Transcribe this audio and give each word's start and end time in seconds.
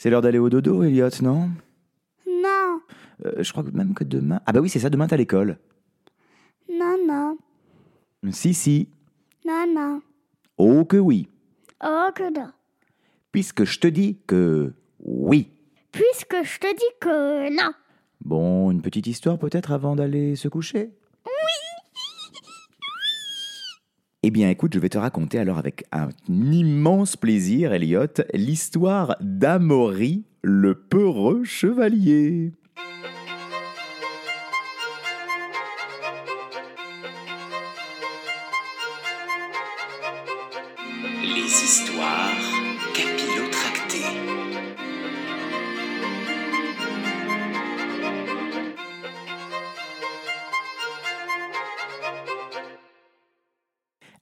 C'est 0.00 0.08
l'heure 0.08 0.22
d'aller 0.22 0.38
au 0.38 0.48
dodo, 0.48 0.82
Elliot, 0.82 1.10
non? 1.20 1.50
Non, 2.26 2.80
Euh, 3.26 3.42
Je 3.42 3.52
crois 3.52 3.62
même 3.74 3.92
que 3.92 4.02
demain. 4.02 4.40
Ah 4.46 4.52
bah 4.52 4.60
oui, 4.60 4.70
c'est 4.70 4.78
ça, 4.78 4.88
demain 4.88 5.06
t'as 5.06 5.18
l'école. 5.18 5.58
non, 6.70 6.96
non, 7.06 7.36
Si, 8.32 8.54
si. 8.54 8.88
non, 9.46 9.66
non. 9.70 10.00
Oh 10.56 10.86
que 10.86 10.96
oui. 10.96 11.28
Oh 11.84 12.08
que 12.14 12.32
non. 12.34 12.50
Puisque 13.30 13.64
je 13.64 13.78
te 13.78 13.88
dis 13.88 14.16
que 14.26 14.72
oui. 15.00 15.50
Puisque 15.92 16.44
je 16.44 16.58
te 16.58 16.74
dis 16.74 16.92
que 16.98 17.54
non. 17.54 17.72
Bon, 18.24 18.70
une 18.70 18.80
petite 18.80 19.06
histoire 19.06 19.38
peut-être 19.38 19.70
avant 19.70 19.96
d'aller 19.96 20.34
se 20.34 20.48
coucher? 20.48 20.92
Eh 24.22 24.30
bien, 24.30 24.50
écoute, 24.50 24.74
je 24.74 24.78
vais 24.78 24.90
te 24.90 24.98
raconter 24.98 25.38
alors 25.38 25.56
avec 25.56 25.84
un 25.92 26.10
immense 26.28 27.16
plaisir, 27.16 27.72
Elliot, 27.72 28.04
l'histoire 28.34 29.16
d'Amaury, 29.22 30.24
le 30.42 30.74
peureux 30.74 31.42
chevalier. 31.44 32.52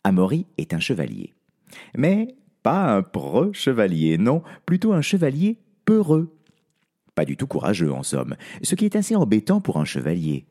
Amaury 0.08 0.46
est 0.56 0.72
un 0.72 0.80
chevalier. 0.80 1.34
Mais 1.96 2.34
pas 2.62 2.96
un 2.96 3.02
preux 3.02 3.52
chevalier, 3.52 4.16
non, 4.16 4.42
plutôt 4.64 4.92
un 4.94 5.02
chevalier 5.02 5.58
peureux. 5.84 6.34
Pas 7.14 7.26
du 7.26 7.36
tout 7.36 7.46
courageux, 7.46 7.92
en 7.92 8.02
somme, 8.02 8.34
ce 8.62 8.74
qui 8.74 8.86
est 8.86 8.96
assez 8.96 9.14
embêtant 9.16 9.60
pour 9.60 9.76
un 9.76 9.84
chevalier. 9.84 10.46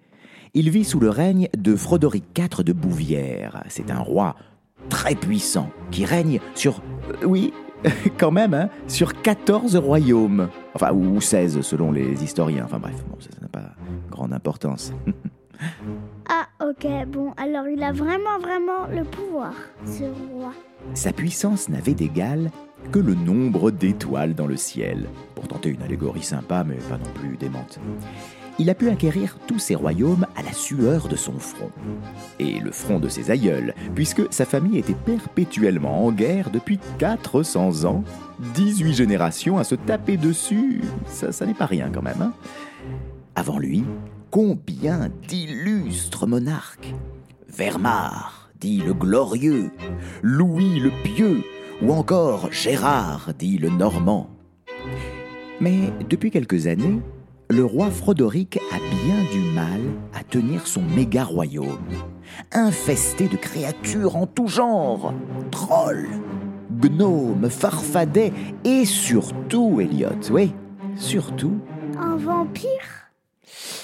Il 0.54 0.70
vit 0.70 0.84
sous 0.84 1.00
le 1.00 1.10
règne 1.10 1.50
de 1.58 1.76
Frodoric 1.76 2.24
IV 2.38 2.64
de 2.64 2.74
Bouvière. 2.74 3.64
C'est 3.68 3.90
un 3.90 4.00
roi 4.00 4.36
très 4.90 5.16
puissant 5.16 5.72
qui 5.92 6.06
règne 6.06 6.40
sur. 6.54 6.82
euh, 7.10 7.26
oui, 7.26 7.52
quand 8.18 8.32
même, 8.32 8.54
hein, 8.54 8.70
sur 8.88 9.22
14 9.22 9.76
royaumes. 9.78 10.50
Enfin, 10.76 10.94
ou 10.94 11.20
16 11.20 11.62
selon 11.62 11.92
les 11.92 12.24
historiens. 12.24 12.66
Enfin 12.66 12.80
bref, 12.80 13.04
ça 13.20 13.30
n'a 13.42 13.48
pas 13.48 13.74
grande 14.12 14.34
importance. 14.34 14.94
Ok, 16.68 16.86
bon, 17.08 17.32
alors 17.38 17.68
il 17.70 17.82
a 17.84 17.92
vraiment, 17.92 18.40
vraiment 18.42 18.88
le 18.92 19.04
pouvoir, 19.04 19.54
ce 19.86 20.04
roi. 20.34 20.52
Sa 20.96 21.14
puissance 21.14 21.70
n'avait 21.70 21.94
d'égal 21.94 22.52
que 22.92 23.00
le 23.00 23.14
nombre 23.14 23.72
d'étoiles 23.72 24.34
dans 24.36 24.48
le 24.48 24.58
ciel. 24.58 25.08
Pour 25.36 25.48
tenter 25.48 25.70
une 25.70 25.82
allégorie 25.82 26.24
sympa, 26.24 26.66
mais 26.68 26.76
pas 26.76 26.98
non 26.98 27.10
plus 27.14 27.38
démente. 27.38 27.80
Il 28.60 28.70
a 28.70 28.76
pu 28.76 28.90
acquérir 28.90 29.38
tous 29.46 29.60
ses 29.60 29.76
royaumes 29.76 30.26
à 30.36 30.42
la 30.42 30.52
sueur 30.52 31.08
de 31.08 31.16
son 31.16 31.38
front. 31.40 31.70
Et 32.40 32.60
le 32.60 32.72
front 32.72 33.00
de 33.00 33.08
ses 33.08 33.30
aïeuls, 33.32 33.74
puisque 33.94 34.24
sa 34.34 34.46
famille 34.46 34.80
était 34.80 34.96
perpétuellement 34.96 36.06
en 36.06 36.12
guerre 36.12 36.50
depuis 36.50 36.80
400 36.98 37.86
ans. 37.86 38.04
18 38.56 38.94
générations 38.94 39.58
à 39.58 39.64
se 39.64 39.76
taper 39.76 40.18
dessus, 40.18 40.82
ça, 41.06 41.32
ça 41.32 41.46
n'est 41.46 41.54
pas 41.54 41.66
rien 41.68 41.90
quand 41.94 42.02
même. 42.04 42.22
hein. 42.22 42.34
Avant 43.36 43.60
lui, 43.60 43.84
combien 44.32 45.10
d'illustres 45.28 46.28
monarques? 46.28 46.94
Weimar, 47.50 48.50
dit 48.60 48.80
le 48.80 48.94
glorieux, 48.94 49.72
Louis 50.22 50.80
le 50.80 50.92
pieux, 51.04 51.44
ou 51.82 51.92
encore 51.92 52.52
Gérard, 52.52 53.32
dit 53.38 53.58
le 53.58 53.70
normand. 53.70 54.30
Mais 55.60 55.92
depuis 56.10 56.32
quelques 56.32 56.68
années, 56.68 57.02
le 57.50 57.64
roi 57.64 57.90
Frodoric 57.90 58.60
a 58.72 58.78
bien 58.78 59.24
du 59.32 59.50
mal 59.52 59.82
à 60.14 60.24
tenir 60.24 60.68
son 60.68 60.82
méga 60.82 61.24
royaume, 61.24 61.88
infesté 62.52 63.28
de 63.28 63.38
créatures 63.38 64.18
en 64.18 64.28
tout 64.28 64.48
genre, 64.48 65.14
trolls, 65.50 66.10
gnomes, 66.72 67.50
farfadets 67.50 68.34
et 68.66 68.86
surtout, 68.86 69.80
Elliot, 69.80 70.30
oui, 70.32 70.54
surtout 70.96 71.60
Un 71.98 72.18
vampire? 72.18 73.07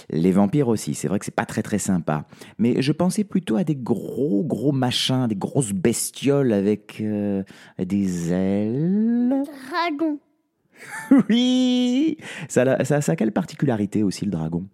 Les 0.10 0.32
vampires 0.32 0.68
aussi, 0.68 0.94
c'est 0.94 1.08
vrai 1.08 1.20
que 1.20 1.26
c'est 1.26 1.36
pas 1.36 1.46
très 1.46 1.62
très 1.64 1.80
sympa. 1.80 2.26
Mais 2.58 2.82
je 2.82 2.92
pensais 2.92 3.24
plutôt 3.24 3.56
à 3.56 3.64
des 3.64 3.76
gros 3.76 4.44
gros 4.44 4.72
machins, 4.72 5.28
des 5.28 5.36
grosses 5.36 5.72
bestioles 5.74 6.54
avec 6.54 7.00
euh, 7.02 7.44
des 7.80 8.32
ailes. 8.34 9.44
Dragon. 9.72 10.20
Oui 11.30 12.18
ça, 12.50 12.64
a- 12.64 12.84
ça, 12.86 13.02
ça 13.02 13.12
a 13.14 13.16
quelle 13.16 13.32
particularité 13.32 14.04
aussi 14.04 14.26
le 14.26 14.32
dragon? 14.32 14.66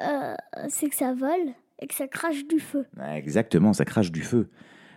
Euh, 0.00 0.34
c'est 0.68 0.88
que 0.88 0.94
ça 0.96 1.14
vole 1.14 1.54
et 1.80 1.86
que 1.86 1.94
ça 1.94 2.06
crache 2.08 2.46
du 2.46 2.58
feu. 2.60 2.84
Exactement, 3.14 3.72
ça 3.72 3.84
crache 3.84 4.10
du 4.12 4.22
feu. 4.22 4.48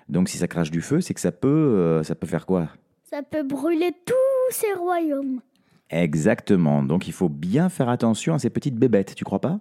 Donc 0.09 0.27
si 0.29 0.37
ça 0.37 0.47
crache 0.47 0.71
du 0.71 0.81
feu, 0.81 1.01
c'est 1.01 1.13
que 1.13 1.19
ça 1.21 1.31
peut, 1.31 1.47
euh, 1.47 2.03
ça 2.03 2.15
peut 2.15 2.27
faire 2.27 2.45
quoi? 2.45 2.67
Ça 3.03 3.21
peut 3.23 3.43
brûler 3.43 3.91
tous 4.05 4.51
ces 4.51 4.73
royaumes. 4.73 5.41
Exactement, 5.89 6.83
donc 6.83 7.07
il 7.07 7.13
faut 7.13 7.29
bien 7.29 7.69
faire 7.69 7.89
attention 7.89 8.35
à 8.35 8.39
ces 8.39 8.49
petites 8.49 8.75
bébêtes, 8.75 9.15
tu 9.15 9.23
crois 9.23 9.41
pas? 9.41 9.59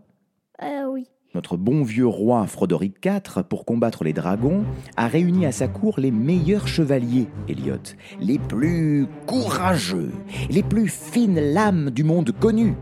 Euh, 0.62 0.84
oui. 0.90 1.06
Notre 1.34 1.56
bon 1.56 1.82
vieux 1.82 2.06
roi 2.06 2.46
Frodoric 2.46 3.04
IV, 3.04 3.44
pour 3.44 3.64
combattre 3.64 4.02
les 4.02 4.12
dragons, 4.12 4.64
a 4.96 5.08
réuni 5.08 5.46
à 5.46 5.52
sa 5.52 5.68
cour 5.68 6.00
les 6.00 6.10
meilleurs 6.10 6.68
chevaliers, 6.68 7.28
Elliot, 7.48 7.76
les 8.20 8.38
plus 8.38 9.06
courageux, 9.26 10.10
les 10.50 10.62
plus 10.62 10.88
fines 10.88 11.40
lames 11.40 11.90
du 11.90 12.04
monde 12.04 12.32
connu. 12.32 12.74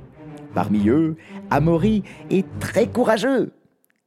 Parmi 0.54 0.88
eux, 0.88 1.16
Amaury 1.50 2.02
est 2.30 2.46
très 2.60 2.88
courageux, 2.88 3.52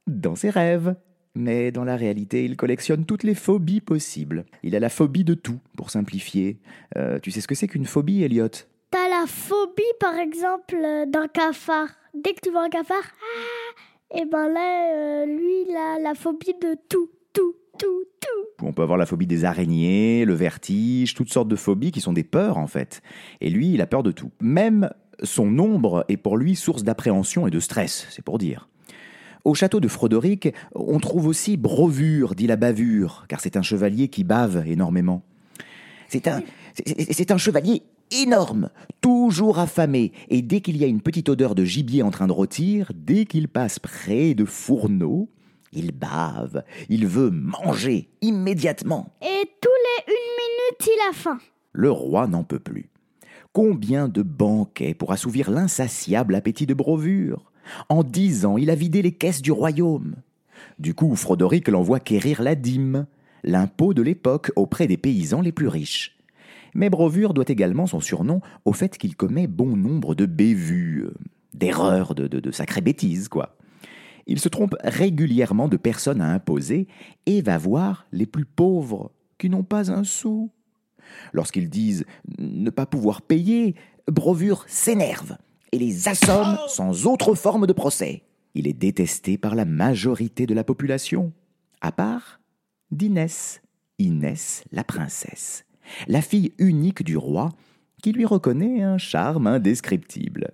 dans 0.06 0.34
ses 0.34 0.50
rêves. 0.50 0.96
Mais 1.36 1.70
dans 1.70 1.84
la 1.84 1.94
réalité, 1.94 2.44
il 2.44 2.56
collectionne 2.56 3.04
toutes 3.04 3.22
les 3.22 3.36
phobies 3.36 3.80
possibles. 3.80 4.46
Il 4.64 4.74
a 4.74 4.80
la 4.80 4.88
phobie 4.88 5.22
de 5.22 5.34
tout, 5.34 5.60
pour 5.76 5.90
simplifier. 5.90 6.58
Euh, 6.96 7.20
tu 7.20 7.30
sais 7.30 7.40
ce 7.40 7.46
que 7.46 7.54
c'est 7.54 7.68
qu'une 7.68 7.84
phobie, 7.84 8.24
Elliot? 8.24 8.48
T'as 8.90 9.08
la 9.08 9.24
phobie, 9.28 9.82
par 10.00 10.16
exemple, 10.16 10.74
euh, 10.74 11.06
d'un 11.06 11.28
cafard. 11.28 11.88
Dès 12.12 12.34
que 12.34 12.40
tu 12.42 12.50
vois 12.50 12.64
un 12.64 12.68
cafard, 12.68 13.04
ah, 13.04 14.18
et 14.18 14.24
ben 14.24 14.48
là, 14.48 15.22
euh, 15.22 15.26
lui, 15.26 15.64
il 15.68 15.76
a 15.76 16.00
la 16.00 16.14
phobie 16.16 16.54
de 16.60 16.76
tout, 16.88 17.08
tout, 17.32 17.54
tout, 17.78 18.04
tout. 18.20 18.66
On 18.66 18.72
peut 18.72 18.82
avoir 18.82 18.98
la 18.98 19.06
phobie 19.06 19.28
des 19.28 19.44
araignées, 19.44 20.24
le 20.24 20.34
vertige, 20.34 21.14
toutes 21.14 21.32
sortes 21.32 21.46
de 21.46 21.54
phobies 21.54 21.92
qui 21.92 22.00
sont 22.00 22.12
des 22.12 22.24
peurs 22.24 22.58
en 22.58 22.66
fait. 22.66 23.00
Et 23.40 23.48
lui, 23.48 23.72
il 23.72 23.80
a 23.80 23.86
peur 23.86 24.02
de 24.02 24.10
tout. 24.10 24.32
Même 24.40 24.90
son 25.22 25.56
ombre 25.60 26.04
est 26.08 26.16
pour 26.16 26.36
lui 26.36 26.56
source 26.56 26.82
d'appréhension 26.82 27.46
et 27.46 27.50
de 27.50 27.60
stress, 27.60 28.08
c'est 28.10 28.24
pour 28.24 28.38
dire. 28.38 28.68
Au 29.44 29.54
château 29.54 29.78
de 29.78 29.86
Frodoric, 29.86 30.52
on 30.74 30.98
trouve 30.98 31.28
aussi 31.28 31.56
Brovure, 31.56 32.34
dit 32.34 32.48
la 32.48 32.56
bavure, 32.56 33.24
car 33.28 33.40
c'est 33.40 33.56
un 33.56 33.62
chevalier 33.62 34.08
qui 34.08 34.24
bave 34.24 34.64
énormément. 34.66 35.22
C'est 36.08 36.26
un, 36.26 36.42
c'est 36.74 37.30
un 37.30 37.38
chevalier 37.38 37.82
énorme, 38.10 38.70
toujours 39.00 39.58
affamé, 39.58 40.12
et 40.28 40.42
dès 40.42 40.60
qu'il 40.60 40.76
y 40.76 40.84
a 40.84 40.88
une 40.88 41.00
petite 41.00 41.28
odeur 41.28 41.54
de 41.54 41.64
gibier 41.64 42.02
en 42.02 42.10
train 42.10 42.26
de 42.26 42.32
rôtir, 42.32 42.92
dès 42.94 43.24
qu'il 43.24 43.48
passe 43.48 43.78
près 43.78 44.34
de 44.34 44.44
fourneaux, 44.44 45.28
il 45.72 45.92
bave, 45.92 46.64
il 46.88 47.06
veut 47.06 47.30
manger 47.30 48.08
immédiatement. 48.22 49.14
Et 49.22 49.46
tous 49.60 49.68
les 49.68 50.12
une 50.12 50.36
minute, 50.36 50.86
il 50.86 51.10
a 51.10 51.12
faim. 51.12 51.38
Le 51.72 51.90
roi 51.90 52.26
n'en 52.26 52.42
peut 52.42 52.58
plus. 52.58 52.90
Combien 53.52 54.08
de 54.08 54.22
banquets 54.22 54.94
pour 54.94 55.12
assouvir 55.12 55.50
l'insatiable 55.50 56.34
appétit 56.34 56.66
de 56.66 56.74
Brovure 56.74 57.52
En 57.88 58.04
dix 58.04 58.44
ans, 58.44 58.56
il 58.56 58.70
a 58.70 58.74
vidé 58.74 59.02
les 59.02 59.12
caisses 59.12 59.42
du 59.42 59.52
royaume. 59.52 60.16
Du 60.78 60.94
coup, 60.94 61.14
Frodoric 61.16 61.68
l'envoie 61.68 62.00
quérir 62.00 62.42
la 62.42 62.54
dîme, 62.54 63.06
l'impôt 63.42 63.94
de 63.94 64.02
l'époque 64.02 64.52
auprès 64.56 64.86
des 64.86 64.96
paysans 64.96 65.40
les 65.40 65.52
plus 65.52 65.68
riches. 65.68 66.19
Mais 66.74 66.90
Brovure 66.90 67.34
doit 67.34 67.44
également 67.48 67.86
son 67.86 68.00
surnom 68.00 68.40
au 68.64 68.72
fait 68.72 68.96
qu'il 68.96 69.16
commet 69.16 69.46
bon 69.46 69.76
nombre 69.76 70.14
de 70.14 70.26
bévues, 70.26 71.04
euh, 71.04 71.14
d'erreurs, 71.54 72.14
de, 72.14 72.26
de, 72.26 72.40
de 72.40 72.50
sacrées 72.50 72.80
bêtises, 72.80 73.28
quoi. 73.28 73.56
Il 74.26 74.38
se 74.38 74.48
trompe 74.48 74.76
régulièrement 74.84 75.68
de 75.68 75.76
personnes 75.76 76.20
à 76.20 76.32
imposer 76.32 76.86
et 77.26 77.42
va 77.42 77.58
voir 77.58 78.06
les 78.12 78.26
plus 78.26 78.44
pauvres 78.44 79.10
qui 79.38 79.50
n'ont 79.50 79.64
pas 79.64 79.90
un 79.90 80.04
sou. 80.04 80.52
Lorsqu'ils 81.32 81.68
disent 81.68 82.04
ne 82.38 82.70
pas 82.70 82.86
pouvoir 82.86 83.22
payer, 83.22 83.74
Brovure 84.06 84.64
s'énerve 84.68 85.36
et 85.72 85.78
les 85.78 86.08
assomme 86.08 86.58
sans 86.68 87.06
autre 87.06 87.34
forme 87.34 87.66
de 87.66 87.72
procès. 87.72 88.22
Il 88.54 88.66
est 88.66 88.72
détesté 88.72 89.38
par 89.38 89.54
la 89.54 89.64
majorité 89.64 90.46
de 90.46 90.54
la 90.54 90.64
population, 90.64 91.32
à 91.80 91.92
part 91.92 92.40
d'Inès, 92.90 93.62
Inès 93.98 94.64
la 94.72 94.82
princesse, 94.82 95.64
la 96.06 96.22
fille 96.22 96.52
unique 96.58 97.02
du 97.02 97.16
roi, 97.16 97.50
qui 98.02 98.12
lui 98.12 98.24
reconnaît 98.24 98.82
un 98.82 98.98
charme 98.98 99.46
indescriptible. 99.46 100.52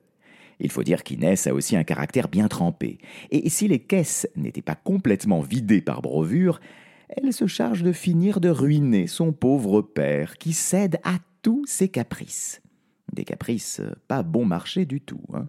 Il 0.59 0.71
faut 0.71 0.83
dire 0.83 1.03
qu'Inès 1.03 1.47
a 1.47 1.55
aussi 1.55 1.77
un 1.77 1.85
caractère 1.85 2.29
bien 2.29 2.49
trempé, 2.49 2.99
et 3.31 3.49
si 3.51 3.69
les 3.69 3.79
caisses 3.79 4.27
n'étaient 4.37 4.63
pas 4.63 4.75
complètement 4.75 5.41
vidées 5.41 5.83
par 5.83 6.03
Brovure, 6.03 6.61
elle 7.09 7.33
se 7.33 7.47
charge 7.47 7.83
de 7.83 7.93
finir 7.93 8.41
de 8.41 8.49
ruiner 8.49 9.07
son 9.07 9.33
pauvre 9.33 9.83
père 9.83 10.39
qui 10.39 10.53
cède 10.53 10.99
à 11.05 11.19
tous 11.43 11.65
ses 11.67 11.89
caprices. 11.89 12.63
Des 13.13 13.25
caprices 13.25 13.81
pas 14.09 14.23
bon 14.23 14.45
marché 14.45 14.85
du 14.85 15.01
tout. 15.01 15.23
Hein. 15.33 15.47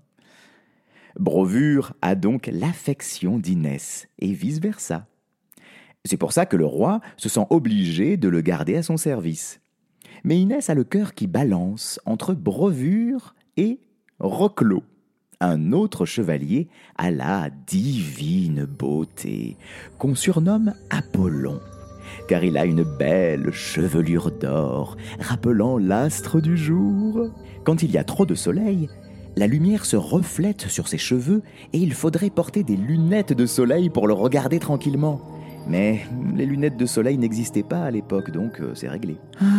Brovure 1.18 1.94
a 2.02 2.14
donc 2.14 2.48
l'affection 2.52 3.40
d'Inès, 3.40 4.08
et 4.20 4.34
vice-versa. 4.34 5.08
C'est 6.06 6.18
pour 6.18 6.32
ça 6.32 6.46
que 6.46 6.58
le 6.58 6.66
roi 6.66 7.02
se 7.18 7.28
sent 7.28 7.46
obligé 7.50 8.18
de 8.18 8.30
le 8.30 8.42
garder 8.42 8.76
à 8.76 8.84
son 8.84 8.98
service. 8.98 9.60
Mais 10.24 10.40
Inès 10.40 10.70
a 10.70 10.74
le 10.74 10.84
cœur 10.84 11.14
qui 11.14 11.28
balance 11.28 12.00
entre 12.06 12.34
Brovure 12.34 13.36
et 13.56 13.80
Roclot, 14.20 14.84
un 15.40 15.72
autre 15.72 16.06
chevalier 16.06 16.68
à 16.98 17.12
la 17.12 17.50
divine 17.68 18.66
beauté, 18.66 19.58
qu'on 19.98 20.16
surnomme 20.16 20.74
Apollon, 20.90 21.60
car 22.28 22.44
il 22.44 22.58
a 22.58 22.66
une 22.66 22.84
belle 22.84 23.52
chevelure 23.52 24.32
d'or, 24.32 24.98
rappelant 25.20 25.78
l'astre 25.78 26.42
du 26.42 26.58
jour. 26.58 27.30
Quand 27.64 27.84
il 27.84 27.92
y 27.92 27.98
a 27.98 28.04
trop 28.04 28.26
de 28.26 28.36
soleil, 28.36 28.90
la 29.36 29.46
lumière 29.46 29.86
se 29.86 29.96
reflète 29.96 30.68
sur 30.68 30.88
ses 30.88 30.98
cheveux 30.98 31.44
et 31.72 31.78
il 31.78 31.94
faudrait 31.94 32.32
porter 32.32 32.64
des 32.64 32.76
lunettes 32.76 33.34
de 33.34 33.46
soleil 33.46 33.90
pour 33.92 34.08
le 34.08 34.14
regarder 34.14 34.58
tranquillement. 34.58 35.22
Mais 35.68 36.02
les 36.36 36.46
lunettes 36.46 36.78
de 36.78 36.86
soleil 36.86 37.18
n'existaient 37.18 37.62
pas 37.62 37.84
à 37.84 37.92
l'époque, 37.92 38.32
donc 38.32 38.62
euh, 38.62 38.74
c'est 38.74 38.88
réglé. 38.88 39.18
Ah, 39.40 39.57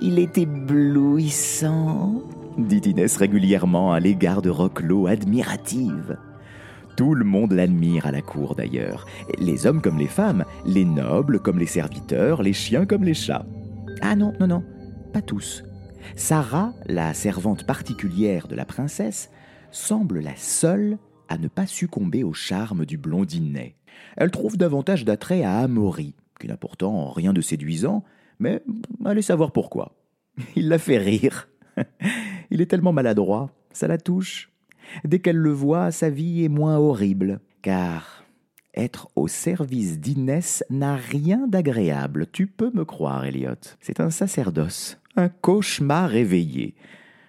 il 0.00 0.18
est 0.18 0.38
éblouissant, 0.38 2.22
dit 2.58 2.82
Inès 2.84 3.16
régulièrement 3.16 3.92
à 3.92 4.00
l'égard 4.00 4.42
de 4.42 4.50
Roclo, 4.50 5.06
admirative. 5.06 6.18
Tout 6.96 7.14
le 7.14 7.24
monde 7.24 7.52
l'admire 7.52 8.06
à 8.06 8.12
la 8.12 8.22
cour 8.22 8.54
d'ailleurs, 8.54 9.06
les 9.38 9.66
hommes 9.66 9.82
comme 9.82 9.98
les 9.98 10.06
femmes, 10.06 10.44
les 10.64 10.84
nobles 10.84 11.40
comme 11.40 11.58
les 11.58 11.66
serviteurs, 11.66 12.42
les 12.42 12.52
chiens 12.52 12.86
comme 12.86 13.04
les 13.04 13.14
chats. 13.14 13.46
Ah 14.00 14.16
non, 14.16 14.32
non, 14.40 14.46
non, 14.46 14.64
pas 15.12 15.22
tous. 15.22 15.64
Sarah, 16.14 16.72
la 16.86 17.12
servante 17.12 17.66
particulière 17.66 18.48
de 18.48 18.54
la 18.54 18.64
princesse, 18.64 19.30
semble 19.70 20.20
la 20.20 20.36
seule 20.36 20.98
à 21.28 21.38
ne 21.38 21.48
pas 21.48 21.66
succomber 21.66 22.22
au 22.22 22.32
charme 22.32 22.86
du 22.86 22.96
blondinet. 22.96 23.74
Elle 24.16 24.30
trouve 24.30 24.56
davantage 24.56 25.04
d'attrait 25.04 25.42
à 25.42 25.58
Amaury, 25.58 26.14
qui 26.40 26.48
n'a 26.48 26.56
pourtant 26.56 27.10
rien 27.10 27.32
de 27.32 27.40
séduisant, 27.40 28.04
mais 28.38 28.62
allez 29.04 29.22
savoir 29.22 29.52
pourquoi. 29.52 29.92
Il 30.56 30.68
la 30.68 30.78
fait 30.78 30.98
rire. 30.98 31.48
Il 32.50 32.60
est 32.60 32.66
tellement 32.66 32.92
maladroit, 32.92 33.50
ça 33.72 33.88
la 33.88 33.98
touche. 33.98 34.50
Dès 35.04 35.18
qu'elle 35.18 35.36
le 35.36 35.52
voit, 35.52 35.90
sa 35.90 36.10
vie 36.10 36.44
est 36.44 36.48
moins 36.48 36.76
horrible, 36.76 37.40
car 37.62 38.24
être 38.74 39.08
au 39.16 39.26
service 39.26 39.98
d'Inès 39.98 40.62
n'a 40.70 40.96
rien 40.96 41.46
d'agréable, 41.48 42.26
tu 42.30 42.46
peux 42.46 42.70
me 42.72 42.84
croire, 42.84 43.24
Elliot. 43.24 43.54
C'est 43.80 44.00
un 44.00 44.10
sacerdoce, 44.10 44.98
un 45.16 45.28
cauchemar 45.28 46.10
réveillé. 46.10 46.74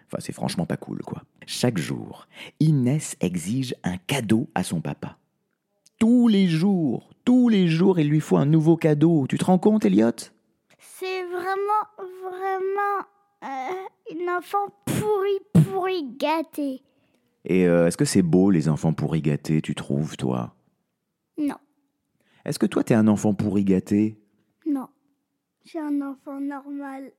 Enfin, 0.07 0.18
c'est 0.19 0.33
franchement 0.33 0.65
pas 0.65 0.77
cool, 0.77 1.01
quoi. 1.04 1.24
Chaque 1.45 1.77
jour, 1.77 2.27
Inès 2.59 3.15
exige 3.21 3.75
un 3.83 3.98
cadeau 3.98 4.50
à 4.56 4.63
son 4.63 4.81
papa. 4.81 5.18
Tous 6.00 6.27
les 6.27 6.48
jours, 6.48 7.09
tous 7.24 7.50
les 7.50 7.68
jours, 7.68 8.00
il 8.00 8.09
lui 8.09 8.19
faut 8.19 8.38
un 8.38 8.45
nouveau 8.45 8.77
cadeau. 8.77 9.25
Tu 9.27 9.38
te 9.38 9.45
rends 9.45 9.57
compte, 9.57 9.86
Elliot? 9.86 10.12
Vraiment, 12.57 13.06
euh, 13.44 13.88
une 14.12 14.30
enfant 14.30 14.68
pourri, 14.86 15.39
pourri 15.54 16.04
gâté. 16.18 16.83
Et 17.45 17.68
euh, 17.68 17.88
est-ce 17.88 17.98
que 17.98 18.06
c'est 18.06 18.21
beau, 18.21 18.51
les 18.51 18.68
enfants 18.69 18.94
pourri 18.94 19.21
gâtés, 19.21 19.62
tu 19.62 19.75
trouves, 19.75 20.18
toi? 20.18 20.56
Non. 21.38 21.56
Est-ce 22.45 22.59
que 22.59 22.65
toi, 22.65 22.83
t'es 22.83 22.94
un 22.94 23.07
enfant 23.07 23.33
pourri 23.33 23.63
gâté? 23.63 24.19
Non. 24.65 24.88
J'ai 25.63 25.80
un 25.80 26.01
enfant 26.01 26.39
normal. 26.39 27.12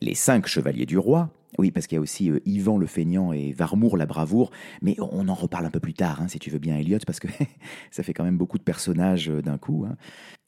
Les 0.00 0.14
cinq 0.14 0.46
chevaliers 0.46 0.86
du 0.86 0.98
roi, 0.98 1.30
oui, 1.58 1.70
parce 1.70 1.86
qu'il 1.86 1.96
y 1.96 1.98
a 1.98 2.02
aussi 2.02 2.30
euh, 2.30 2.40
Yvan 2.46 2.78
le 2.78 2.86
feignant 2.86 3.32
et 3.32 3.52
Varmour 3.52 3.96
la 3.96 4.06
bravoure, 4.06 4.50
mais 4.82 4.96
on 4.98 5.28
en 5.28 5.34
reparle 5.34 5.66
un 5.66 5.70
peu 5.70 5.80
plus 5.80 5.94
tard, 5.94 6.20
hein, 6.20 6.28
si 6.28 6.38
tu 6.38 6.50
veux 6.50 6.58
bien, 6.58 6.76
Elliot, 6.76 6.98
parce 7.06 7.20
que 7.20 7.28
ça 7.90 8.02
fait 8.02 8.12
quand 8.12 8.24
même 8.24 8.36
beaucoup 8.36 8.58
de 8.58 8.64
personnages 8.64 9.30
euh, 9.30 9.40
d'un 9.40 9.58
coup. 9.58 9.86
Hein. 9.88 9.96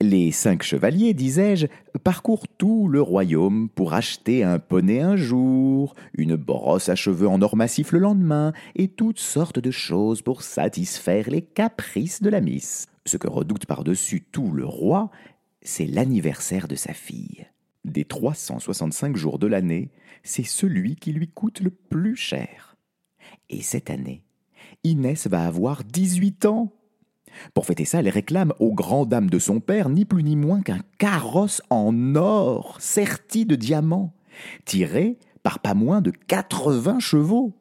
Les 0.01 0.33
cinq 0.33 0.63
chevaliers, 0.63 1.15
disais-je, 1.15 1.67
parcourent 2.03 2.49
tout 2.49 2.89
le 2.89 3.01
royaume 3.01 3.69
pour 3.69 3.95
acheter 3.95 4.43
un 4.43 4.59
poney 4.59 5.01
un 5.01 5.17
jour, 5.17 5.95
une 6.15 6.35
brosse 6.35 6.89
à 6.89 6.97
cheveux 6.97 7.29
en 7.29 7.41
or 7.41 7.57
massif 7.57 7.93
le 7.93 8.01
lendemain, 8.01 8.53
et 8.75 8.89
toutes 8.89 9.21
sortes 9.21 9.61
de 9.61 9.71
choses 9.71 10.23
pour 10.23 10.43
satisfaire 10.43 11.31
les 11.31 11.43
caprices 11.43 12.21
de 12.21 12.31
la 12.31 12.41
miss. 12.41 12.87
Ce 13.05 13.17
que 13.17 13.29
redoute 13.29 13.67
par-dessus 13.67 14.23
tout 14.33 14.51
le 14.51 14.67
roi, 14.67 15.11
c'est 15.63 15.87
l'anniversaire 15.87 16.67
de 16.67 16.75
sa 16.75 16.93
fille 16.93 17.47
des 17.91 18.05
365 18.05 19.17
jours 19.17 19.39
de 19.39 19.47
l'année, 19.47 19.91
c'est 20.23 20.45
celui 20.45 20.97
qui 20.97 21.13
lui 21.13 21.29
coûte 21.29 21.61
le 21.61 21.71
plus 21.71 22.17
cher. 22.17 22.77
Et 23.49 23.63
cette 23.63 23.91
année, 23.91 24.23
Inès 24.85 25.27
va 25.27 25.47
avoir 25.47 25.85
18 25.85 26.47
ans. 26.47 26.73
Pour 27.55 27.67
fêter 27.67 27.85
ça, 27.85 28.01
elle 28.01 28.09
réclame 28.09 28.53
aux 28.59 28.73
grandes 28.73 29.11
dames 29.11 29.31
de 29.31 29.39
son 29.39 29.61
père 29.61 29.89
ni 29.89 30.05
plus 30.05 30.23
ni 30.23 30.37
moins 30.37 30.63
qu'un 30.63 30.81
carrosse 30.99 31.63
en 31.71 32.15
or 32.15 32.81
serti 32.81 33.45
de 33.45 33.57
diamants, 33.57 34.15
tiré 34.65 35.19
par 35.43 35.61
pas 35.61 35.75
moins 35.75 36.01
de 36.01 36.11
80 36.11 36.99
chevaux. 37.01 37.53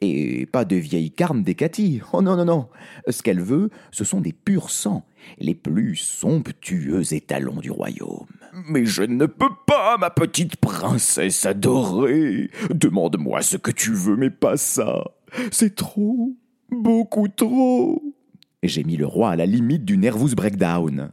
Et 0.00 0.44
pas 0.46 0.64
de 0.64 0.76
vieilles 0.76 1.10
carnes 1.10 1.42
des 1.42 1.56
Oh 2.12 2.22
non, 2.22 2.36
non, 2.36 2.44
non. 2.44 2.68
Ce 3.08 3.22
qu'elle 3.22 3.40
veut, 3.40 3.70
ce 3.90 4.04
sont 4.04 4.20
des 4.20 4.32
purs 4.32 4.70
sangs, 4.70 5.04
les 5.38 5.54
plus 5.54 5.96
somptueux 5.96 7.14
étalons 7.14 7.60
du 7.60 7.70
royaume. 7.70 8.26
Mais 8.68 8.84
je 8.84 9.02
ne 9.02 9.26
peux 9.26 9.54
pas, 9.66 9.96
ma 9.98 10.10
petite 10.10 10.56
princesse 10.56 11.46
adorée. 11.46 12.50
Demande-moi 12.70 13.42
ce 13.42 13.56
que 13.56 13.70
tu 13.70 13.92
veux, 13.92 14.16
mais 14.16 14.30
pas 14.30 14.56
ça. 14.56 15.04
C'est 15.50 15.74
trop, 15.74 16.34
beaucoup 16.70 17.28
trop. 17.28 18.02
J'ai 18.62 18.84
mis 18.84 18.96
le 18.96 19.06
roi 19.06 19.30
à 19.30 19.36
la 19.36 19.46
limite 19.46 19.84
du 19.84 19.96
nervous 19.96 20.34
breakdown. 20.34 21.10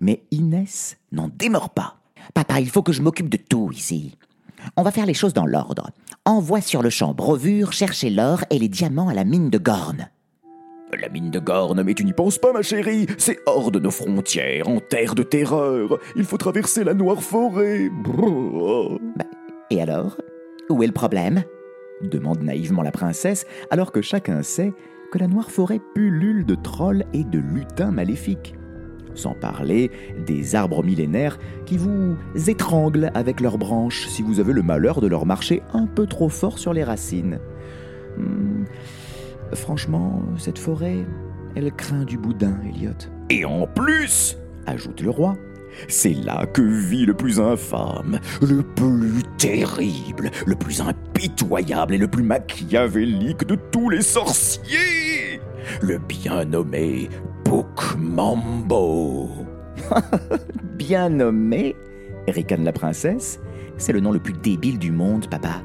Mais 0.00 0.22
Inès 0.30 0.96
n'en 1.12 1.28
démord 1.28 1.70
pas. 1.70 2.00
Papa, 2.34 2.60
il 2.60 2.70
faut 2.70 2.82
que 2.82 2.92
je 2.92 3.02
m'occupe 3.02 3.28
de 3.28 3.36
tout 3.36 3.70
ici. 3.72 4.16
On 4.76 4.82
va 4.82 4.90
faire 4.90 5.06
les 5.06 5.14
choses 5.14 5.34
dans 5.34 5.46
l'ordre. 5.46 5.90
Envoie 6.24 6.60
sur 6.60 6.82
le 6.82 6.90
champ 6.90 7.14
Brovure 7.14 7.72
chercher 7.72 8.10
l'or 8.10 8.44
et 8.50 8.58
les 8.58 8.68
diamants 8.68 9.08
à 9.08 9.14
la 9.14 9.24
mine 9.24 9.50
de 9.50 9.58
Gorne. 9.58 10.08
La 11.00 11.08
mine 11.08 11.30
de 11.30 11.38
Gorne, 11.38 11.82
mais 11.82 11.94
tu 11.94 12.04
n'y 12.04 12.12
penses 12.12 12.38
pas, 12.38 12.52
ma 12.52 12.62
chérie 12.62 13.06
C'est 13.16 13.38
hors 13.46 13.70
de 13.70 13.78
nos 13.78 13.92
frontières, 13.92 14.68
en 14.68 14.80
terre 14.80 15.14
de 15.14 15.22
terreur. 15.22 15.98
Il 16.16 16.24
faut 16.24 16.36
traverser 16.36 16.82
la 16.82 16.94
noire 16.94 17.22
forêt. 17.22 17.88
Bah, 19.16 19.24
et 19.70 19.80
alors? 19.80 20.16
Où 20.68 20.82
est 20.82 20.88
le 20.88 20.92
problème? 20.92 21.44
Demande 22.02 22.42
naïvement 22.42 22.82
la 22.82 22.90
princesse, 22.90 23.46
alors 23.70 23.92
que 23.92 24.02
chacun 24.02 24.42
sait 24.42 24.72
que 25.12 25.18
la 25.18 25.28
noire 25.28 25.50
forêt 25.50 25.80
pullule 25.94 26.44
de 26.44 26.54
trolls 26.54 27.04
et 27.12 27.24
de 27.24 27.38
lutins 27.38 27.92
maléfiques 27.92 28.54
sans 29.14 29.34
parler 29.34 29.90
des 30.26 30.54
arbres 30.54 30.84
millénaires 30.84 31.38
qui 31.66 31.76
vous 31.76 32.16
étranglent 32.48 33.10
avec 33.14 33.40
leurs 33.40 33.58
branches 33.58 34.06
si 34.08 34.22
vous 34.22 34.40
avez 34.40 34.52
le 34.52 34.62
malheur 34.62 35.00
de 35.00 35.06
leur 35.06 35.26
marcher 35.26 35.62
un 35.72 35.86
peu 35.86 36.06
trop 36.06 36.28
fort 36.28 36.58
sur 36.58 36.72
les 36.72 36.84
racines. 36.84 37.38
Hmm, 38.16 38.64
franchement, 39.54 40.22
cette 40.38 40.58
forêt, 40.58 41.04
elle 41.54 41.72
craint 41.72 42.04
du 42.04 42.18
boudin, 42.18 42.56
Elliot. 42.68 42.92
Et 43.30 43.44
en 43.44 43.66
plus, 43.66 44.36
ajoute 44.66 45.00
le 45.00 45.10
roi, 45.10 45.36
c'est 45.88 46.14
là 46.14 46.46
que 46.46 46.62
vit 46.62 47.06
le 47.06 47.14
plus 47.14 47.40
infâme, 47.40 48.18
le 48.40 48.62
plus 48.62 49.22
terrible, 49.38 50.30
le 50.46 50.54
plus 50.54 50.80
impitoyable 50.80 51.94
et 51.94 51.98
le 51.98 52.08
plus 52.08 52.22
machiavélique 52.22 53.46
de 53.46 53.56
tous 53.70 53.90
les 53.90 54.02
sorciers, 54.02 55.09
le 55.80 55.98
bien 55.98 56.44
nommé 56.44 57.08
Mambo. 57.98 59.28
Bien 60.78 61.08
nommé, 61.08 61.74
ricane 62.28 62.64
la 62.64 62.72
princesse. 62.72 63.40
C'est 63.76 63.92
le 63.92 64.00
nom 64.00 64.12
le 64.12 64.18
plus 64.18 64.34
débile 64.34 64.78
du 64.78 64.92
monde, 64.92 65.28
papa. 65.28 65.62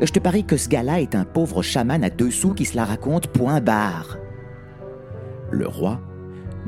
Je 0.00 0.10
te 0.12 0.18
parie 0.18 0.44
que 0.44 0.56
ce 0.56 0.68
gars-là 0.68 1.00
est 1.00 1.14
un 1.14 1.24
pauvre 1.24 1.62
chaman 1.62 2.04
à 2.04 2.10
deux 2.10 2.30
sous 2.30 2.54
qui 2.54 2.64
se 2.64 2.76
la 2.76 2.84
raconte 2.84 3.28
point 3.28 3.60
barre. 3.60 4.18
Le 5.50 5.66
roi 5.66 6.00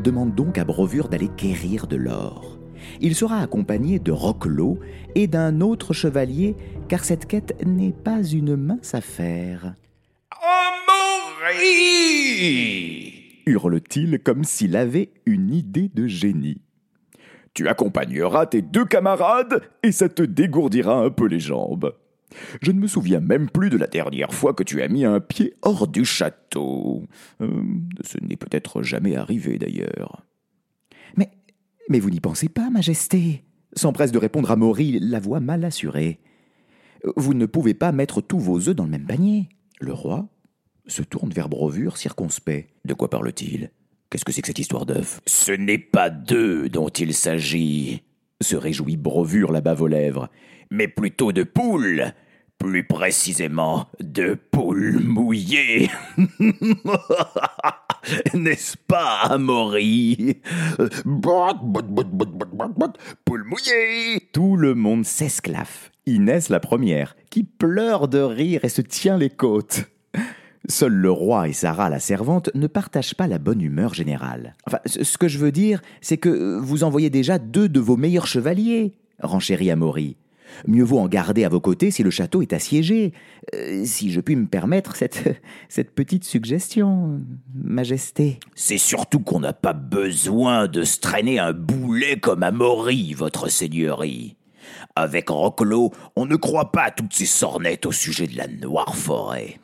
demande 0.02 0.34
donc 0.34 0.58
à 0.58 0.64
Brovure 0.64 1.08
d'aller 1.08 1.28
quérir 1.28 1.86
de 1.86 1.96
l'or. 1.96 2.58
Il 3.00 3.14
sera 3.14 3.40
accompagné 3.40 3.98
de 3.98 4.12
Roclo 4.12 4.78
et 5.14 5.26
d'un 5.26 5.60
autre 5.60 5.92
chevalier, 5.92 6.56
car 6.88 7.04
cette 7.04 7.26
quête 7.26 7.54
n'est 7.66 7.92
pas 7.92 8.22
une 8.22 8.56
mince 8.56 8.94
affaire. 8.94 9.74
Hurle-t-il 13.47 14.21
comme 14.21 14.45
s'il 14.45 14.76
avait 14.76 15.12
une 15.26 15.52
idée 15.52 15.90
de 15.92 16.07
génie. 16.07 16.62
Tu 17.54 17.69
accompagneras 17.69 18.47
tes 18.47 18.62
deux 18.62 18.85
camarades 18.85 19.62
et 19.83 19.92
ça 19.92 20.09
te 20.09 20.23
dégourdira 20.23 20.95
un 20.95 21.11
peu 21.11 21.26
les 21.26 21.40
jambes. 21.40 21.95
Je 22.62 22.71
ne 22.71 22.78
me 22.78 22.87
souviens 22.87 23.21
même 23.21 23.50
plus 23.50 23.71
de 23.71 23.76
la 23.76 23.88
dernière 23.88 24.33
fois 24.33 24.54
que 24.54 24.62
tu 24.62 24.83
as 24.83 24.88
mis 24.88 25.04
un 25.04 25.19
pied 25.21 25.54
hors 25.62 25.88
du 25.88 26.04
château. 26.04 27.09
Euh, 27.40 27.62
ce 28.04 28.19
n'est 28.23 28.37
peut-être 28.37 28.83
jamais 28.83 29.16
arrivé 29.16 29.59
d'ailleurs. 29.59 30.25
Mais, 31.16 31.30
mais 31.88 31.99
vous 31.99 32.11
n'y 32.11 32.21
pensez 32.21 32.49
pas, 32.49 32.71
Majesté? 32.71 33.45
S'empresse 33.75 34.12
de 34.12 34.19
répondre 34.19 34.50
à 34.50 34.57
Maury, 34.57 34.99
la 35.00 35.21
voix 35.21 35.40
mal 35.40 35.64
assurée. 35.64 36.21
Vous 37.16 37.35
ne 37.35 37.47
pouvez 37.47 37.75
pas 37.75 37.92
mettre 37.92 38.21
tous 38.21 38.38
vos 38.38 38.69
œufs 38.69 38.76
dans 38.76 38.85
le 38.85 38.90
même 38.90 39.07
panier. 39.07 39.49
Le 39.80 39.92
roi? 39.92 40.28
Se 40.87 41.02
tourne 41.02 41.32
vers 41.32 41.49
Brovure 41.49 41.96
circonspect. 41.96 42.70
De 42.84 42.94
quoi 42.94 43.10
parle-t-il? 43.10 43.70
Qu'est-ce 44.10 44.25
que 44.25 44.32
c'est 44.32 44.42
que 44.42 44.49
cette 44.49 44.58
histoire 44.58 44.87
d'œuf? 44.87 45.20
Ce 45.26 45.52
n'est 45.52 45.78
pas 45.78 46.10
d'œufs 46.10 46.68
dont 46.70 46.88
il 46.88 47.14
s'agit, 47.14 48.02
se 48.40 48.56
réjouit 48.56 48.96
Brovure 48.96 49.52
la 49.52 49.60
bave 49.60 49.82
aux 49.82 49.87
lèvres, 49.87 50.28
mais 50.70 50.88
plutôt 50.88 51.32
de 51.32 51.44
poules. 51.44 52.12
Plus 52.58 52.84
précisément, 52.84 53.87
de 54.00 54.34
poules 54.34 54.99
mouillées. 55.02 55.88
N'est-ce 58.34 58.76
pas, 58.76 59.20
Amaury? 59.22 60.40
Poule 63.25 63.44
mouillée 63.44 64.20
Tout 64.32 64.56
le 64.56 64.75
monde 64.75 65.06
s'esclaffe. 65.06 65.90
Inès 66.04 66.50
la 66.50 66.60
première, 66.60 67.16
qui 67.30 67.44
pleure 67.44 68.08
de 68.08 68.18
rire 68.18 68.64
et 68.64 68.68
se 68.68 68.82
tient 68.82 69.16
les 69.16 69.30
côtes. 69.30 69.84
Seul 70.69 70.93
le 70.93 71.11
roi 71.11 71.49
et 71.49 71.52
Sarah, 71.52 71.88
la 71.88 72.00
servante, 72.00 72.50
ne 72.55 72.67
partagent 72.67 73.14
pas 73.14 73.26
la 73.26 73.38
bonne 73.38 73.62
humeur 73.62 73.95
générale. 73.95 74.55
Enfin, 74.67 74.79
ce 74.87 75.19
que 75.19 75.29
je 75.29 75.38
veux 75.38 75.52
dire, 75.52 75.81
c'est 76.00 76.19
que 76.19 76.59
vous 76.59 76.85
envoyez 76.85 77.11
déjà 77.11 77.38
deux 77.38 77.69
de 77.69 77.81
vos 77.81 77.97
meilleurs 77.97 78.26
chevaliers, 78.26 78.95
renchérit 79.23 79.71
Amaury. 79.71 80.17
Mieux 80.67 80.85
vaut 80.85 80.99
en 80.99 81.09
garder 81.09 81.45
à 81.45 81.49
vos 81.49 81.61
côtés 81.61 81.90
si 81.90 82.02
le 82.02 82.11
château 82.11 82.43
est 82.43 82.52
assiégé. 82.52 83.12
Euh, 83.55 83.83
si 83.85 84.11
je 84.12 84.21
puis 84.21 84.37
me 84.37 84.47
permettre 84.47 84.97
cette, 84.97 85.40
cette 85.69 85.95
petite 85.95 86.25
suggestion, 86.25 87.21
Majesté. 87.55 88.40
C'est 88.55 88.79
surtout 88.79 89.21
qu'on 89.21 89.40
n'a 89.40 89.52
pas 89.52 89.73
besoin 89.73 90.67
de 90.67 90.83
se 90.83 90.99
traîner 90.99 91.38
un 91.38 91.52
boulet 91.52 92.19
comme 92.19 92.43
Amaury, 92.43 93.14
votre 93.14 93.49
seigneurie. 93.49 94.37
Avec 94.97 95.29
Roclo, 95.29 95.93
on 96.17 96.26
ne 96.26 96.37
croit 96.37 96.73
pas 96.73 96.85
à 96.85 96.90
toutes 96.90 97.14
ces 97.14 97.26
sornettes 97.26 97.87
au 97.87 97.93
sujet 97.93 98.26
de 98.26 98.37
la 98.37 98.49
noire 98.49 98.95
forêt. 98.95 99.59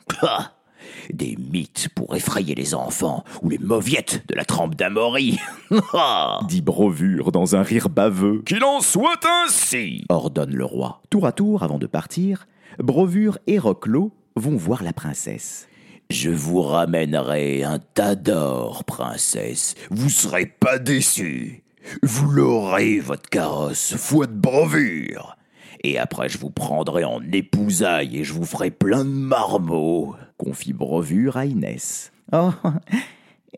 Des 1.13 1.37
mythes 1.37 1.89
pour 1.95 2.15
effrayer 2.15 2.55
les 2.55 2.75
enfants 2.75 3.23
ou 3.41 3.49
les 3.49 3.57
mauviettes 3.57 4.23
de 4.27 4.35
la 4.35 4.45
trempe 4.45 4.75
d'Amaury. 4.75 5.39
dit 6.47 6.61
Brovure 6.61 7.31
dans 7.31 7.55
un 7.55 7.61
rire 7.61 7.89
baveux. 7.89 8.41
Qu'il 8.45 8.63
en 8.63 8.81
soit 8.81 9.19
ainsi 9.45 10.03
ordonne 10.09 10.55
le 10.55 10.65
roi. 10.65 11.01
Tour 11.09 11.25
à 11.25 11.31
tour, 11.31 11.63
avant 11.63 11.77
de 11.77 11.87
partir, 11.87 12.47
Brovure 12.79 13.37
et 13.47 13.59
Roclo 13.59 14.11
vont 14.35 14.55
voir 14.55 14.83
la 14.83 14.93
princesse. 14.93 15.67
Je 16.09 16.29
vous 16.29 16.61
ramènerai 16.61 17.63
un 17.63 17.79
tas 17.79 18.15
d'or, 18.15 18.83
princesse. 18.85 19.75
Vous 19.89 20.09
serez 20.09 20.45
pas 20.45 20.79
déçus. 20.79 21.63
Vous 22.03 22.29
l'aurez, 22.29 22.99
votre 22.99 23.29
carrosse, 23.29 23.95
foi 23.95 24.27
de 24.27 24.33
brovure. 24.33 25.36
Et 25.83 25.97
après, 25.97 26.29
je 26.29 26.37
vous 26.37 26.49
prendrai 26.49 27.03
en 27.03 27.21
épousaille 27.31 28.17
et 28.17 28.23
je 28.23 28.33
vous 28.33 28.45
ferai 28.45 28.71
plein 28.71 29.05
de 29.05 29.09
marmots 29.09 30.15
confie 30.37 30.73
Brovure 30.73 31.37
à 31.37 31.45
Inès. 31.45 32.11
Oh, 32.31 32.51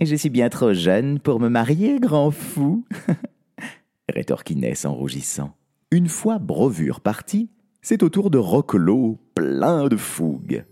je 0.01 0.15
suis 0.15 0.29
bien 0.29 0.49
trop 0.49 0.73
jeune 0.73 1.19
pour 1.19 1.39
me 1.39 1.49
marier, 1.49 1.99
grand 1.99 2.31
fou, 2.31 2.85
rétorque 4.09 4.51
Inès 4.51 4.85
en 4.85 4.93
rougissant. 4.93 5.55
Une 5.91 6.07
fois 6.07 6.39
Brovure 6.39 7.01
parti, 7.01 7.49
c'est 7.81 8.03
au 8.03 8.09
tour 8.09 8.29
de 8.29 8.37
Roclo, 8.37 9.17
plein 9.35 9.87
de 9.87 9.97
fougue. 9.97 10.65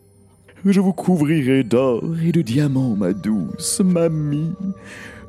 Je 0.66 0.80
vous 0.80 0.94
couvrirai 0.94 1.64
d'or 1.64 2.04
et 2.24 2.32
de 2.32 2.42
diamants, 2.42 2.96
ma 2.96 3.14
douce 3.14 3.80
mamie. 3.82 4.54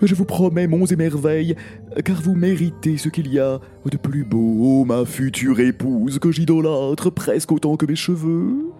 Je 0.01 0.15
vous 0.15 0.25
promets 0.25 0.69
monts 0.69 0.87
et 0.87 0.97
merveilles, 0.97 1.57
car 2.05 2.21
vous 2.23 2.37
méritez 2.37 2.97
ce 2.99 3.09
qu'il 3.09 3.33
y 3.33 3.41
a 3.41 3.59
de 3.91 3.97
plus 3.97 4.25
beau, 4.25 4.85
ma 4.85 5.05
future 5.05 5.59
épouse 5.59 6.21
que 6.21 6.31
j'idolâtre 6.31 7.11
presque 7.11 7.51
autant 7.51 7.77
que 7.77 7.87
mes 7.87 7.97
cheveux. 7.97 8.73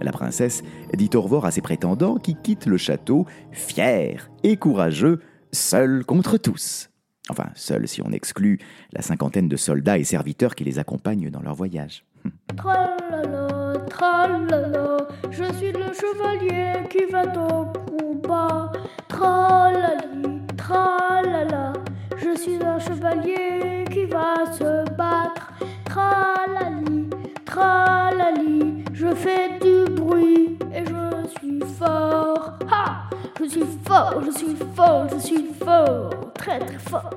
La 0.00 0.12
princesse 0.12 0.62
dit 0.94 1.10
au 1.14 1.22
revoir 1.22 1.46
à 1.46 1.50
ses 1.50 1.62
prétendants 1.62 2.16
qui 2.16 2.34
quittent 2.34 2.66
le 2.66 2.76
château, 2.76 3.26
fiers 3.52 4.18
et 4.42 4.56
courageux, 4.56 5.20
seuls 5.50 6.04
contre 6.04 6.36
tous. 6.36 6.90
Enfin, 7.30 7.48
seuls 7.54 7.88
si 7.88 8.02
on 8.02 8.12
exclut 8.12 8.58
la 8.92 9.02
cinquantaine 9.02 9.48
de 9.48 9.56
soldats 9.56 9.98
et 9.98 10.04
serviteurs 10.04 10.54
qui 10.54 10.64
les 10.64 10.78
accompagnent 10.78 11.30
dans 11.30 11.42
leur 11.42 11.54
voyage. 11.54 12.04
Tralala, 12.56 13.78
tralala, 13.88 15.08
je 15.30 15.44
suis 15.54 15.72
le 15.72 15.92
chevalier 15.92 16.86
qui 16.90 17.10
va 17.10 17.26
combat. 18.28 18.72
Tralali, 19.08 20.42
je 22.16 22.40
suis 22.40 22.62
un 22.62 22.78
chevalier 22.78 23.84
qui 23.90 24.04
va 24.04 24.52
se 24.52 24.84
battre. 24.96 25.52
Tralali, 25.84 27.08
tralali, 27.44 28.84
je 28.92 29.14
fais 29.14 29.58
du 29.60 29.90
bruit 29.94 30.58
et 30.74 30.84
je 30.84 31.28
suis 31.38 31.60
fort. 31.78 32.58
Ha! 32.70 33.08
Je 33.40 33.48
suis 33.48 33.66
fort, 33.86 34.22
je 34.24 34.30
suis 34.30 34.56
fort, 34.74 35.06
je 35.12 35.18
suis 35.18 35.44
fort, 35.64 36.10
très 36.34 36.58
très 36.58 36.78
fort. 36.78 37.10